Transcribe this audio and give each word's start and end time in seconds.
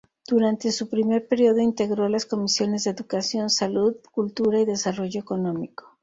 Durante 0.27 0.71
su 0.71 0.89
primer 0.89 1.27
período 1.27 1.59
integró 1.61 2.09
las 2.09 2.25
comisiones 2.25 2.85
de 2.85 2.89
Educación, 2.89 3.51
Salud, 3.51 3.97
Cultura 4.11 4.59
y 4.59 4.65
Desarrollo 4.65 5.19
Económico. 5.19 5.95